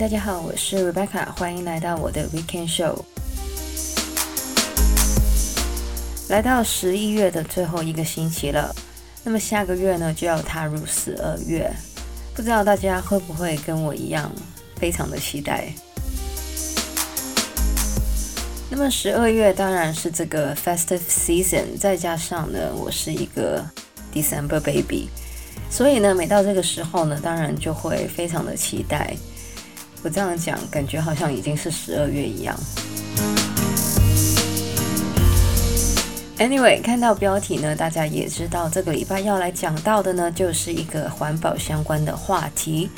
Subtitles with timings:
[0.00, 3.04] 大家好，我是 Rebecca，欢迎来到我的 Weekend Show。
[6.30, 8.74] 来到十一月的最后一个星期了，
[9.22, 11.70] 那么下个月呢就要踏入十二月，
[12.34, 14.32] 不知道大家会不会跟我一样，
[14.76, 15.66] 非常的期待。
[18.70, 23.62] 那么十二月当然是这个 Festive Season，再加上呢，我是一个
[24.14, 25.10] December Baby。
[25.68, 29.14] 所以呢，每到这个时候呢，当然就会非常的期待。
[30.02, 32.56] 我这样讲，感觉好像已经是十二月一样。
[36.38, 42.88] Anyway，看到标题呢，大家也知道这个礼拜要来讲到的呢，就是一个环保相关的话题。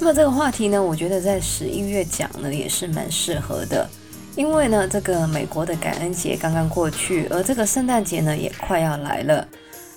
[0.00, 3.86] 那么这个话题呢，我觉得在十一月讲呢，也是蛮适合的，
[4.34, 9.46] 因为呢，这个美国的感恩节刚刚过去，而这个圣诞节呢，也快要来了。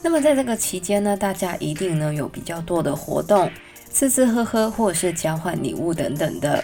[0.01, 3.49] 那么在这个期间呢，大家一定呢有比较多的活动，
[3.93, 6.63] 吃吃喝喝，或是交换礼物等等的。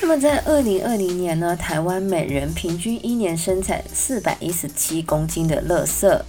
[0.00, 6.20] 那么在二零二零年呢，台湾每人平均一年生产四百一十七公斤的垃圾，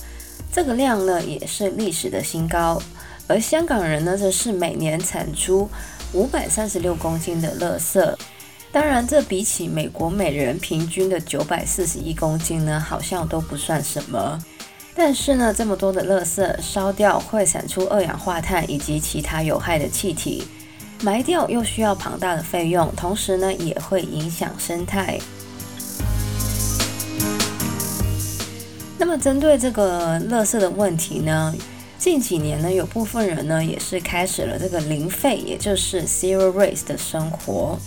[0.52, 2.82] 这个量呢也是历史的新高。
[3.28, 5.70] 而香港人呢，则是每年产出
[6.14, 8.16] 五百三十六公斤的垃圾。
[8.72, 14.40] 当然，这比起美国每人平均的九百四十一公斤呢，好像都不算什么。
[14.96, 20.44] 但是呢，这么多的垃圾烧掉会产出二氧化碳以及其他有害的气体，
[21.02, 25.20] 埋掉又需要庞大的费用，同时呢，也会影响生态。
[29.00, 31.54] 那么，针对这个垃圾的问题呢，
[31.98, 37.78] 近几年呢，有部分人呢也是开始了这个零废，也就是 zero waste 的生活。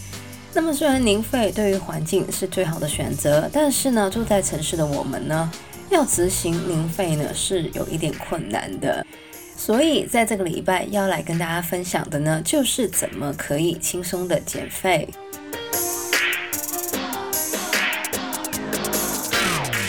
[0.57, 5.53] 那么虽然零废对于环境是最好的选择，但是呢，住在城市的我们呢，
[5.91, 9.05] 要执行零废呢是有一点困难的。
[9.55, 15.07] 所以在这个礼拜要来跟大家分享的呢，就是怎么可以轻松的减废。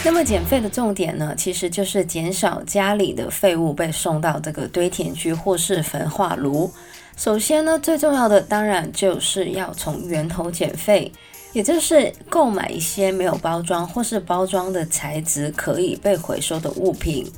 [0.03, 6.69] 那么减废的重点呢，其实就是减少家里的废物被送到这个堆填区或是焚化炉。
[7.17, 11.11] 首先呢，最重要的当然就是要从源头减废，
[11.51, 17.29] 也就是购买一些没有包装或是包装的材质可以被回收的物品。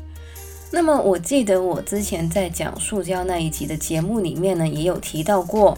[0.69, 5.77] 那么我记得我之前在讲塑胶那一集的节目里面呢，也有提到过。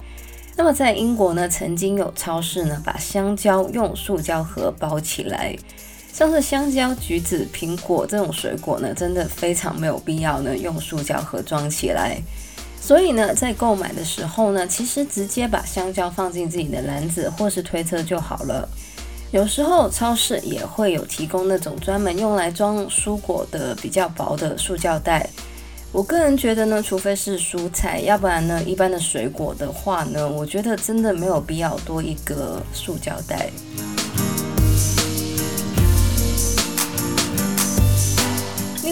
[0.57, 5.55] 那么在英国呢，曾经有超市呢把香蕉用塑胶盒包起来，
[6.11, 12.17] 像是香蕉、橘子、苹果这种水果呢，真的非常没有必要呢用塑胶盒装起来。
[12.81, 18.67] 所以呢，在购买的时候呢，其实直接把香蕉放进自己的篮子或是推车就好了。
[19.31, 25.29] 有时候超市也会有提供那种专门用来装蔬果的比较薄的塑胶袋。
[25.93, 33.51] 我个人觉得呢，除非是蔬菜，要不然呢，一般的水果的话呢，我觉得真的没有必要多一个塑胶袋。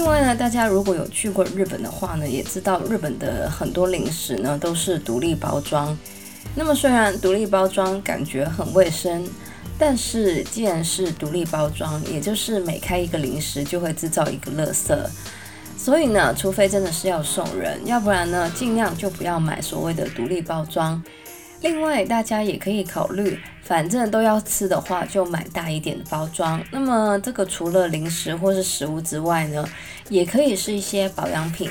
[0.09, 5.95] 另外呢，大家如果有去过日本的话呢，也知道日本的很多零食呢都是独立包装。
[6.55, 9.23] 那么虽然独立包装感觉很卫生，
[9.77, 14.97] 但是既然是独立包装，也就是每开一个零食就会制造一个垃圾。
[15.77, 20.99] 所以呢，除非真的是要送人，要不然呢，尽量就不要买所谓的独立包装。
[21.61, 23.37] 另外，大家也可以考虑，
[23.69, 26.59] 反正都要吃的话，就买大一点的包装。
[26.71, 29.63] 那么，这个除了零食或是食物之外呢，
[30.09, 31.69] 也可以是一些保养品。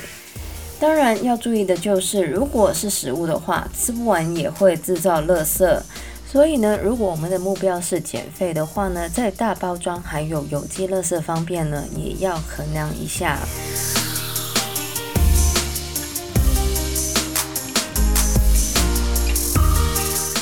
[0.79, 5.77] 当然，要注意的就是，如果是食物的话，吃不完也会制造垃圾。
[6.25, 13.37] 所以呢，如果我们的目标是减肥的话呢，在大包装还有有机垃圾方面呢，也要衡量一下。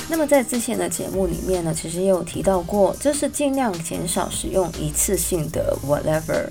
[0.10, 6.48] 那么在之前的节目里面呢，其实也有提到过，就是尽量减少使用一次性的 whatever，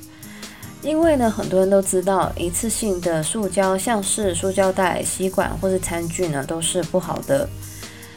[0.83, 7.49] 因为呢，很多人都知道一次性的塑胶，像是塑胶袋、吸管或是餐具呢，都是不好的。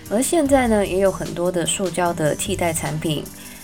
[0.09, 3.23] 而现在呢，也有很多的塑胶的替代产品，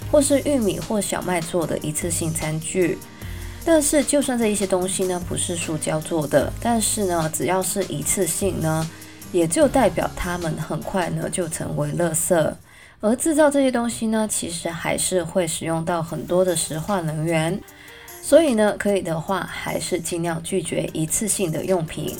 [0.10, 2.98] 或是玉米或小麦做的一次性餐具。
[3.66, 8.90] 但是，就算这一些东西呢，不是塑胶做的，但是呢，只要是一次性呢。
[9.36, 12.54] 也就代表他们很快呢就成为垃圾，
[13.02, 17.60] 而制造这些东西呢，其实还是会使用到很多的石化能源，
[18.22, 22.16] 所以呢，可以的话还是尽量拒绝一次性的用品。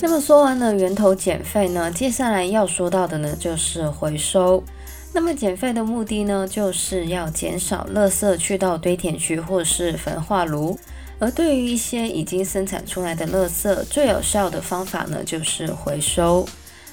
[0.00, 4.62] 那么说完了源头减废呢，接下来要说到的呢就是回收。
[5.12, 10.78] 那么减废的目的呢，就是要减少垃圾去到堆填区或是焚化炉。
[11.18, 16.46] 而对于一些已经生产出来的垃圾，最有效的方法呢，就是回收。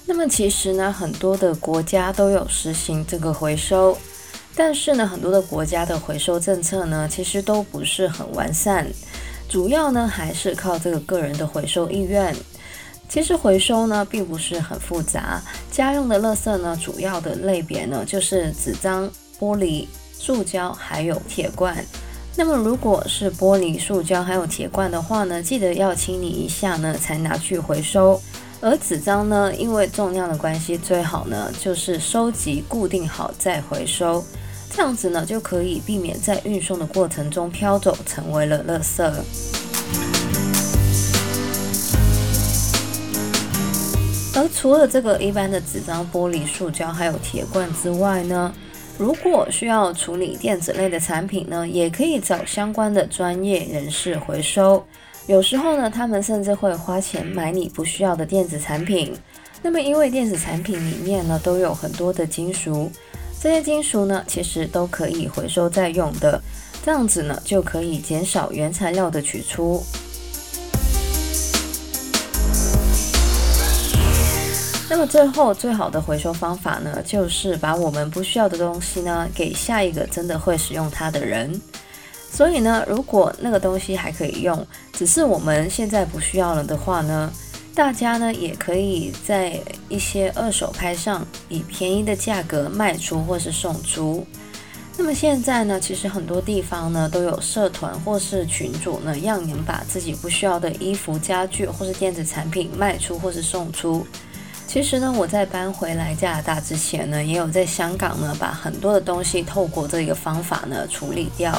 [0.05, 3.97] 那么其实呢，很多的国家都有实行这个回收，
[4.55, 8.87] 但是呢，很多的国家的回收政策呢，其实都不是很完善，
[9.47, 12.35] 主要呢还是靠这个个人的回收意愿。
[13.09, 19.09] 其实回收呢并不是很复杂，家用的垃圾呢，主要的类别呢就是纸张、
[19.39, 21.85] 玻璃、塑胶还有铁罐。
[22.35, 28.19] 那么如果是玻璃、塑胶还有铁罐的话呢，记得要清理一下呢，才拿去回收。
[28.61, 34.23] 而纸张呢，因为重量的关系，最好呢就是收集固定好再回收，
[34.71, 39.11] 这样子呢就可以避免在运送的过程中飘走，成为了垃圾。
[44.33, 48.53] 而除了这个一般的纸张、玻璃、塑胶还有铁罐之外呢，
[49.01, 54.85] 如果需要处理电子类的产品呢，也可以找相关的专业人士回收。
[55.25, 59.11] 有时候呢，他们甚至会花钱买你不需要的电子产品。
[59.63, 62.91] 那么，因为电子产品里面呢都有很多的金属，
[63.41, 66.39] 这些金属呢其实都可以回收再用的，
[66.85, 69.83] 这样子呢就可以减少原材料的取出。
[74.91, 81.61] 那么最后最好的回收方法呢，就是把我们不需要的东西呢，给下一个真的会使用它的人。
[82.29, 87.31] 所以呢，如果那个东西还可以用，只是我们现在不需要了的话呢，
[87.73, 89.57] 大家呢也可以在
[89.87, 94.27] 一些二手拍上以便宜的价格卖出或是送出。
[94.97, 104.05] 那么现在呢，其实很多地方呢都有社团或是群组呢，让你们把自己不需要的衣服、家具或是电子产品卖出或是送出。
[104.73, 111.53] 其实呢，我在搬回来加拿大之前呢，也有在香港呢，把很多的东西透过这个方法呢处理掉。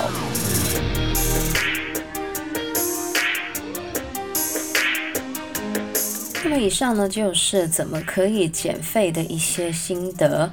[6.42, 10.50] 那么以上呢，就是怎么可以减废的一些心得。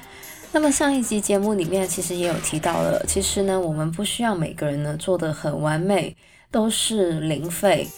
[0.52, 6.14] 那么上一集节目里面其实也有提到了，其实呢，我们不需要每个人呢做得很完美，
[6.50, 7.88] 都是零费。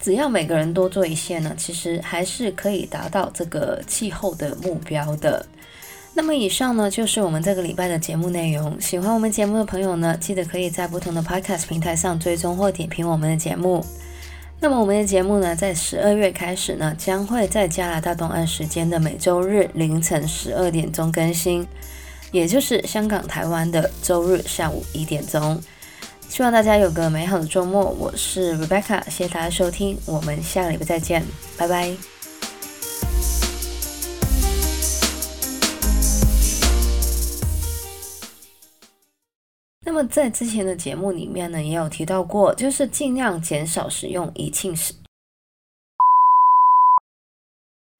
[0.00, 5.44] 只要每个人多做一些呢，其实还是可以达到这个气候的目标的。
[6.14, 8.80] 那么以上呢，就是我们这个礼拜的节目内容。
[8.80, 13.84] 喜欢我们节目的朋友呢，记得可以在不同的 Podcast 平台上追踪或点评我们的节目。
[14.60, 21.64] 那么我们的节目呢，在十二月开始呢，将会在加拿大东岸时间的每周日凌晨十二点钟更新，
[22.32, 25.62] 也就是香港、台湾的周日下午一点钟。
[26.28, 31.24] 希望大家有个美好的周末，我是 Rebecca，谢谢大家收听，我们下个礼拜再见，
[31.56, 31.92] 拜拜。
[39.80, 44.94] 那么在之前的节目里面呢，也有提到过，就是尽量减少使用仪器时，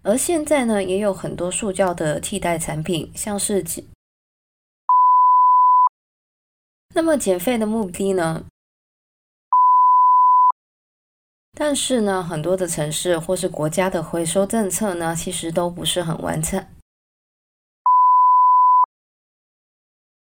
[0.05, 3.65] 而现在呢，也有很多塑胶的替代产品，像是。
[6.99, 8.43] 那么减废的目的呢？
[11.57, 16.75] 但是呢，很多的城市或是国家的回收政策呢，其实都不是很完善。